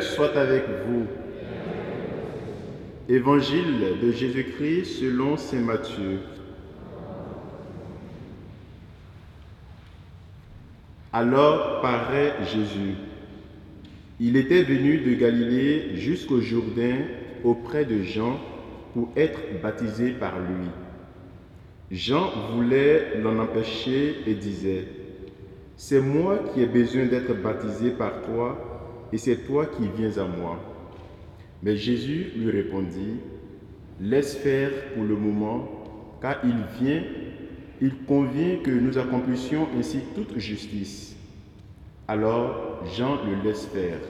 [0.00, 1.06] Soit avec vous.
[3.08, 6.20] Évangile de Jésus-Christ selon Saint Matthieu.
[11.12, 12.94] Alors paraît Jésus.
[14.20, 16.96] Il était venu de Galilée jusqu'au Jourdain
[17.44, 18.40] auprès de Jean
[18.94, 20.68] pour être baptisé par lui.
[21.90, 24.86] Jean voulait l'en empêcher et disait,
[25.76, 28.79] C'est moi qui ai besoin d'être baptisé par toi
[29.12, 30.58] et c'est toi qui viens à moi.
[31.62, 33.16] Mais Jésus lui répondit,
[34.00, 35.68] Laisse faire pour le moment,
[36.22, 37.02] car il vient,
[37.82, 41.16] il convient que nous accomplissions ainsi toute justice.
[42.08, 44.00] Alors Jean le laisse faire.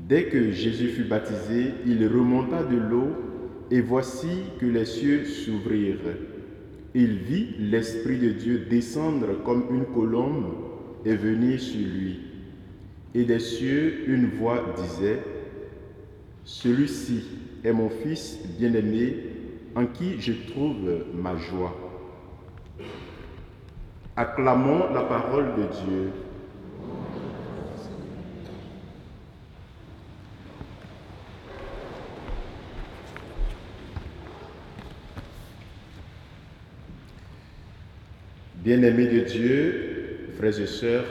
[0.00, 3.08] Dès que Jésus fut baptisé, il remonta de l'eau
[3.70, 6.16] et voici que les cieux s'ouvrirent.
[6.94, 10.54] Il vit l'Esprit de Dieu descendre comme une colombe
[11.04, 12.33] et venir sur lui.
[13.16, 15.20] Et des cieux, une voix disait,
[16.44, 17.24] Celui-ci
[17.62, 19.16] est mon Fils bien-aimé,
[19.76, 21.76] en qui je trouve ma joie.
[24.16, 26.10] Acclamons la parole de Dieu.
[38.56, 41.04] Bien-aimés de Dieu, frères et sœurs,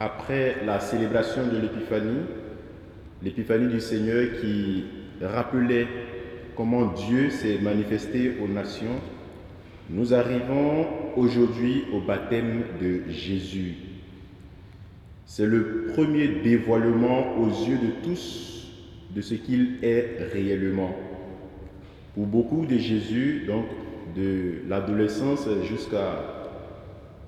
[0.00, 2.24] après la célébration de l'Épiphanie,
[3.22, 4.84] l'Épiphanie du Seigneur qui
[5.22, 5.86] rappelait
[6.54, 9.00] comment Dieu s'est manifesté aux nations,
[9.88, 10.86] nous arrivons
[11.16, 13.74] aujourd'hui au baptême de Jésus.
[15.24, 18.72] C'est le premier dévoilement aux yeux de tous
[19.14, 20.94] de ce qu'il est réellement.
[22.14, 23.64] Pour beaucoup de Jésus, donc
[24.14, 26.22] de l'adolescence jusqu'à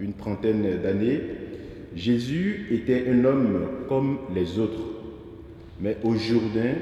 [0.01, 1.21] une trentaine d'années,
[1.94, 4.82] Jésus était un homme comme les autres.
[5.81, 6.75] Mais au Jourdain,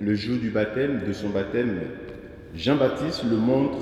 [0.00, 1.80] le jour du baptême, de son baptême,
[2.54, 3.78] Jean-Baptiste le montre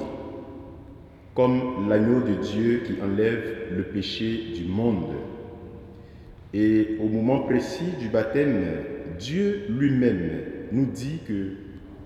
[1.34, 5.14] comme l'agneau de Dieu qui enlève le péché du monde.
[6.52, 8.64] Et au moment précis du baptême,
[9.18, 10.30] Dieu lui-même
[10.72, 11.52] nous dit que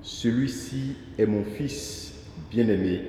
[0.02, 2.14] celui-ci est mon Fils
[2.50, 3.00] bien-aimé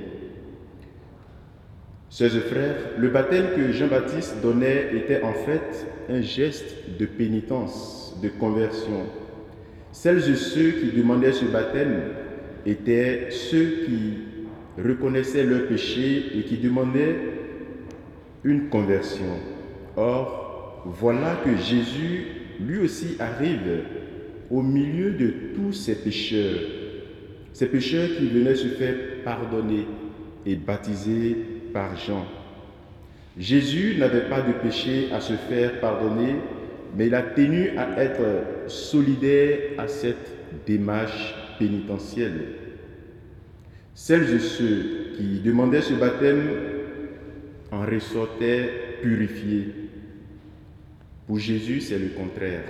[2.17, 8.29] Et frères, le baptême que Jean-Baptiste donnait était en fait un geste de pénitence, de
[8.29, 9.01] conversion.
[9.91, 12.03] Celles et ceux qui demandaient ce baptême
[12.65, 17.17] étaient ceux qui reconnaissaient leur péché et qui demandaient
[18.45, 19.25] une conversion.
[19.97, 22.27] Or, voilà que Jésus,
[22.61, 23.83] lui aussi, arrive
[24.49, 26.61] au milieu de tous ces pécheurs,
[27.51, 29.85] ces pécheurs qui venaient se faire pardonner
[30.45, 31.91] et baptiser par.
[33.37, 36.35] Jésus n'avait pas de péché à se faire pardonner,
[36.95, 40.31] mais il a tenu à être solidaire à cette
[40.65, 42.45] démarche pénitentielle.
[43.93, 46.47] Celles et ceux qui demandaient ce baptême
[47.73, 48.69] en ressortaient
[49.01, 49.67] purifiés.
[51.27, 52.63] Pour Jésus, c'est le contraire.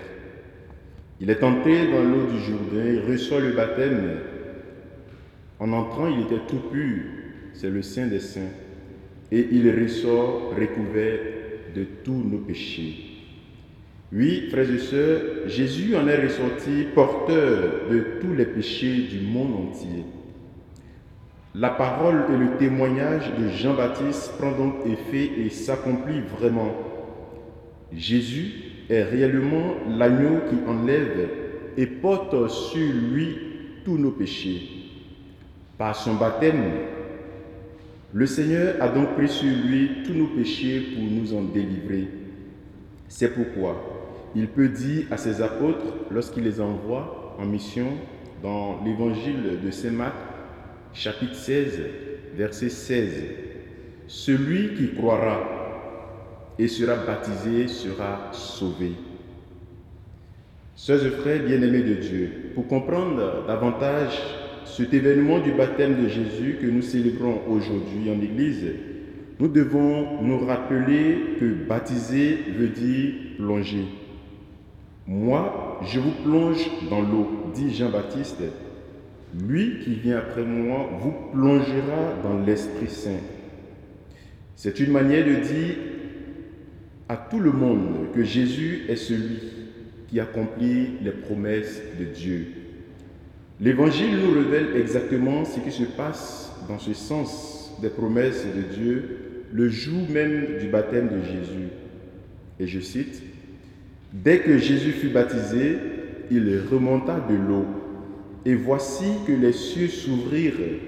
[1.21, 4.17] Il est entré dans l'eau du Jourdain, il reçoit le baptême.
[5.59, 7.03] En entrant, il était tout pur.
[7.53, 8.64] C'est le Saint des Saints
[9.35, 11.19] et il ressort recouvert
[11.75, 12.95] de tous nos péchés.
[14.13, 19.67] Oui, frères et sœurs, Jésus en est ressorti porteur de tous les péchés du monde
[19.67, 20.05] entier.
[21.53, 26.73] La parole et le témoignage de Jean-Baptiste prend donc effet et s'accomplit vraiment.
[27.91, 28.53] Jésus
[28.89, 31.29] est réellement l'agneau qui enlève
[31.75, 33.37] et porte sur lui
[33.83, 34.61] tous nos péchés.
[35.77, 36.71] Par son baptême,
[38.15, 42.07] le Seigneur a donc pris sur lui tous nos péchés pour nous en délivrer.
[43.09, 47.87] C'est pourquoi il peut dire à ses apôtres, lorsqu'il les envoie en mission,
[48.41, 50.15] dans l'évangile de Saint Marc,
[50.93, 51.81] chapitre 16,
[52.37, 53.23] verset 16,
[54.07, 55.41] Celui qui croira
[56.57, 58.93] et sera baptisé sera sauvé.
[60.77, 64.17] Sœurs et frères bien-aimés de Dieu, pour comprendre davantage
[64.65, 68.65] cet événement du baptême de Jésus que nous célébrons aujourd'hui en Église,
[69.39, 73.85] nous devons nous rappeler que baptiser veut dire plonger.
[75.07, 78.41] Moi, je vous plonge dans l'eau, dit Jean-Baptiste.
[79.47, 83.19] Lui qui vient après moi vous plongera dans l'Esprit Saint.
[84.55, 85.75] C'est une manière de dire
[87.09, 89.39] à tout le monde que Jésus est celui
[90.07, 92.47] qui accomplit les promesses de Dieu.
[93.61, 99.03] L'évangile nous révèle exactement ce qui se passe dans ce sens des promesses de Dieu
[99.53, 101.69] le jour même du baptême de Jésus.
[102.59, 103.21] Et je cite,
[104.11, 105.77] Dès que Jésus fut baptisé,
[106.31, 107.65] il remonta de l'eau.
[108.45, 110.79] Et voici que les cieux s'ouvrirent.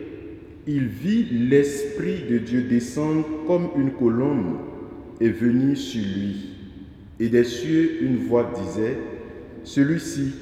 [0.66, 4.58] Il vit l'Esprit de Dieu descendre comme une colombe
[5.20, 6.50] et venir sur lui.
[7.20, 8.98] Et des cieux, une voix disait,
[9.64, 10.34] Celui-ci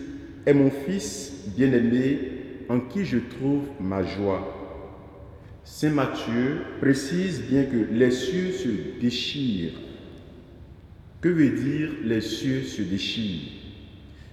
[0.46, 2.20] est mon Fils bien-aimé
[2.70, 4.52] en qui je trouve ma joie.
[5.64, 9.80] Saint Matthieu précise bien que les cieux se déchirent.
[11.22, 13.52] Que veut dire les cieux se déchirent?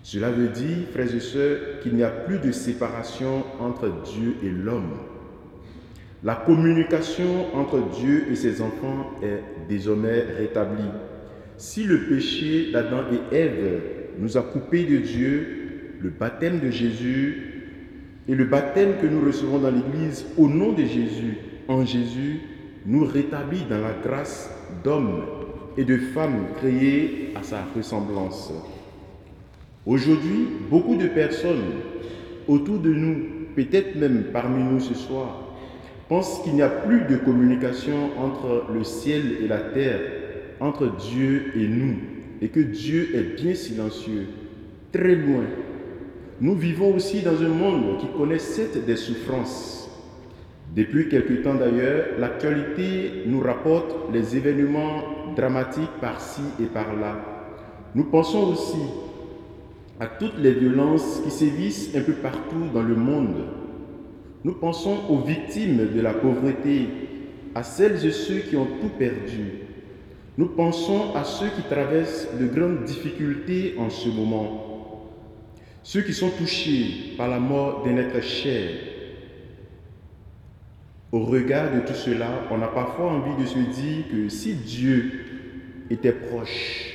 [0.02, 4.50] Cela veut dire, frères et sœurs, qu'il n'y a plus de séparation entre Dieu et
[4.50, 4.98] l'homme.
[6.24, 10.90] La communication entre Dieu et ses enfants est désormais rétablie.
[11.56, 13.80] Si le péché d'Adam et Ève
[14.18, 15.61] nous a coupés de Dieu,
[16.02, 17.36] le baptême de Jésus
[18.28, 21.36] et le baptême que nous recevons dans l'Église au nom de Jésus,
[21.68, 22.40] en Jésus,
[22.86, 24.50] nous rétablit dans la grâce
[24.82, 25.22] d'hommes
[25.76, 28.52] et de femmes créés à sa ressemblance.
[29.86, 31.62] Aujourd'hui, beaucoup de personnes
[32.48, 33.16] autour de nous,
[33.54, 35.54] peut-être même parmi nous ce soir,
[36.08, 40.00] pensent qu'il n'y a plus de communication entre le ciel et la terre,
[40.60, 41.96] entre Dieu et nous,
[42.40, 44.26] et que Dieu est bien silencieux,
[44.92, 45.44] très loin,
[46.42, 49.88] nous vivons aussi dans un monde qui connaît cette des souffrances.
[50.74, 55.04] Depuis quelque temps d'ailleurs, l'actualité nous rapporte les événements
[55.36, 57.20] dramatiques par-ci et par-là.
[57.94, 58.82] Nous pensons aussi
[60.00, 63.44] à toutes les violences qui sévissent un peu partout dans le monde.
[64.42, 66.88] Nous pensons aux victimes de la pauvreté,
[67.54, 69.60] à celles et ceux qui ont tout perdu.
[70.36, 74.71] Nous pensons à ceux qui traversent de grandes difficultés en ce moment
[75.82, 78.70] ceux qui sont touchés par la mort d'un être cher,
[81.10, 85.12] au regard de tout cela, on a parfois envie de se dire que si Dieu
[85.90, 86.94] était proche,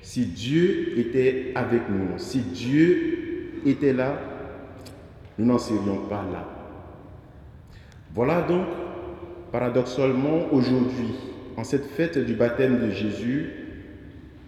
[0.00, 4.18] si Dieu était avec nous, si Dieu était là,
[5.38, 6.48] nous n'en serions pas là.
[8.14, 8.66] Voilà donc,
[9.52, 11.14] paradoxalement, aujourd'hui,
[11.56, 13.50] en cette fête du baptême de Jésus,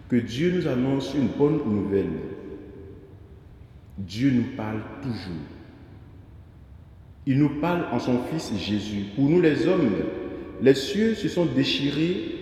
[0.09, 2.34] que Dieu nous annonce une bonne nouvelle.
[3.97, 5.43] Dieu nous parle toujours.
[7.25, 9.05] Il nous parle en son Fils Jésus.
[9.15, 9.91] Pour nous les hommes,
[10.61, 12.35] les cieux se sont déchirés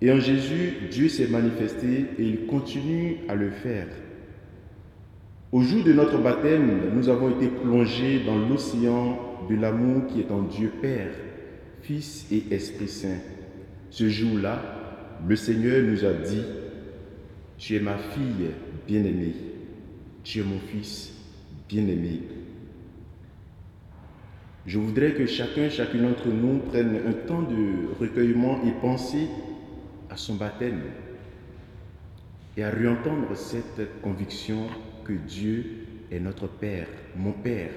[0.00, 3.86] et en Jésus, Dieu s'est manifesté et il continue à le faire.
[5.52, 9.18] Au jour de notre baptême, nous avons été plongés dans l'océan
[9.48, 11.12] de l'amour qui est en Dieu Père,
[11.82, 13.18] Fils et Esprit Saint.
[13.90, 14.60] Ce jour-là,
[15.26, 16.42] le Seigneur nous a dit,
[17.56, 18.50] tu es ma fille
[18.86, 19.34] bien-aimée.
[20.26, 21.12] Tu es mon fils
[21.68, 22.20] bien-aimé.
[24.66, 29.28] Je voudrais que chacun, chacune d'entre nous prenne un temps de recueillement et penser
[30.10, 30.82] à son baptême
[32.56, 34.66] et à réentendre cette conviction
[35.04, 37.70] que Dieu est notre Père, mon Père.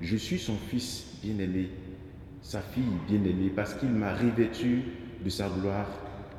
[0.00, 1.68] Je suis son fils bien-aimé,
[2.42, 4.82] sa fille bien-aimée, parce qu'il m'a revêtu
[5.24, 5.88] de sa gloire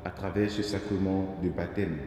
[0.06, 1.98] à travers ce sacrement de baptême.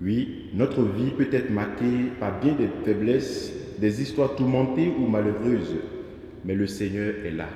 [0.00, 5.76] Oui, notre vie peut être marquée par bien des faiblesses, des histoires tourmentées ou malheureuses,
[6.44, 7.48] mais le Seigneur est là.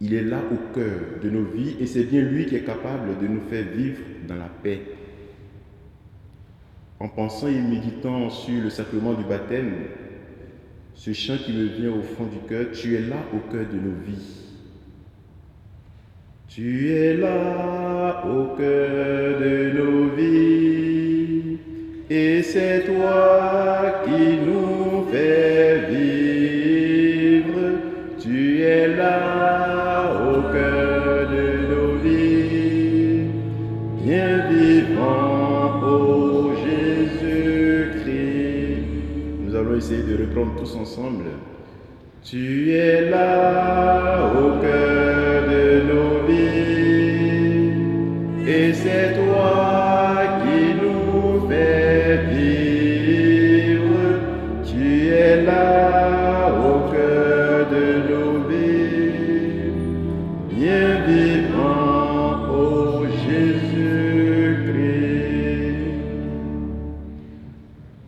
[0.00, 3.18] Il est là au cœur de nos vies et c'est bien lui qui est capable
[3.20, 4.80] de nous faire vivre dans la paix.
[6.98, 9.72] En pensant et méditant sur le sacrement du baptême,
[10.94, 13.78] ce chant qui me vient au fond du cœur, tu es là au cœur de
[13.78, 14.40] nos vies.
[16.48, 17.83] Tu es là
[18.30, 21.58] au cœur de nos vies,
[22.10, 27.60] et c'est toi qui nous fais vivre.
[28.18, 33.28] Tu es là au cœur de nos vies,
[34.02, 38.04] bien vivant, ô Jésus-Christ.
[39.44, 41.24] Nous allons essayer de reprendre tous ensemble.
[42.22, 44.23] Tu es là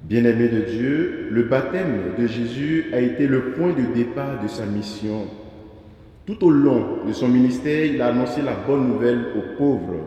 [0.09, 4.65] Bien-aimé de Dieu, le baptême de Jésus a été le point de départ de sa
[4.65, 5.27] mission.
[6.27, 10.07] Tout au long de son ministère, il a annoncé la bonne nouvelle aux pauvres.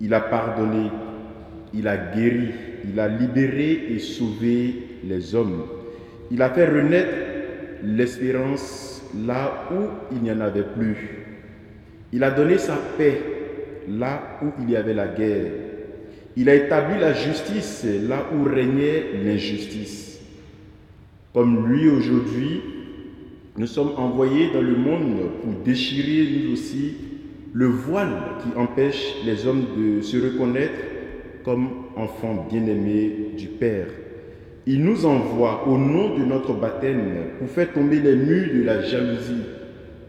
[0.00, 0.90] Il a pardonné,
[1.74, 2.48] il a guéri,
[2.88, 5.66] il a libéré et sauvé les hommes.
[6.30, 7.14] Il a fait renaître
[7.82, 11.26] l'espérance là où il n'y en avait plus.
[12.10, 13.20] Il a donné sa paix
[13.86, 15.73] là où il y avait la guerre.
[16.36, 20.20] Il a établi la justice là où régnait l'injustice.
[21.32, 22.60] Comme lui aujourd'hui,
[23.56, 26.94] nous sommes envoyés dans le monde pour déchirer nous aussi
[27.52, 30.74] le voile qui empêche les hommes de se reconnaître
[31.44, 33.86] comme enfants bien-aimés du Père.
[34.66, 38.82] Il nous envoie au nom de notre baptême pour faire tomber les murs de la
[38.82, 39.44] jalousie,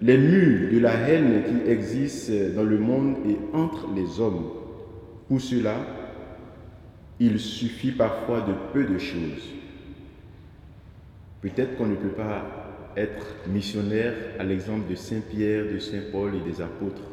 [0.02, 4.46] les murs de la haine qui existent dans le monde et entre les hommes.
[5.28, 5.76] Pour cela,
[7.20, 9.50] il suffit parfois de peu de choses.
[11.42, 16.34] Peut-être qu'on ne peut pas être missionnaire à l'exemple de Saint Pierre, de Saint Paul
[16.36, 17.04] et des apôtres.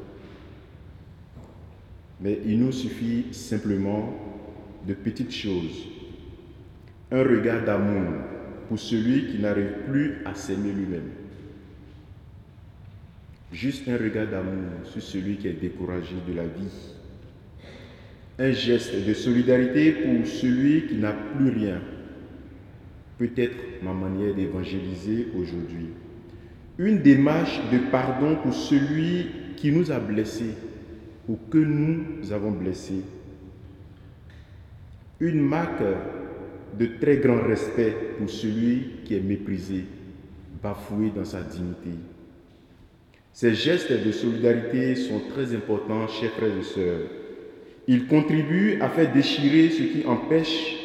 [2.20, 4.14] Mais il nous suffit simplement
[4.86, 5.86] de petites choses.
[7.10, 8.12] Un regard d'amour
[8.68, 11.10] pour celui qui n'arrive plus à s'aimer lui-même.
[13.52, 16.94] Juste un regard d'amour sur celui qui est découragé de la vie.
[18.38, 21.80] Un geste de solidarité pour celui qui n'a plus rien.
[23.18, 25.88] Peut-être ma manière d'évangéliser aujourd'hui.
[26.78, 30.54] Une démarche de pardon pour celui qui nous a blessés
[31.28, 33.02] ou que nous avons blessé.
[35.20, 35.82] Une marque
[36.78, 39.84] de très grand respect pour celui qui est méprisé,
[40.62, 41.90] bafoué dans sa dignité.
[43.32, 47.21] Ces gestes de solidarité sont très importants, chers frères et sœurs.
[47.88, 50.76] Ils contribuent à faire déchirer ce qui empêche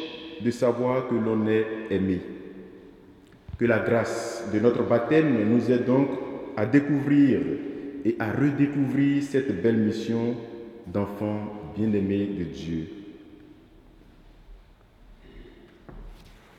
[0.44, 2.20] de savoir que l'on est aimé.
[3.58, 6.08] Que la grâce de notre baptême nous aide donc
[6.56, 7.40] à découvrir
[8.04, 10.36] et à redécouvrir cette belle mission
[10.86, 12.97] d'enfant bien-aimé de Dieu.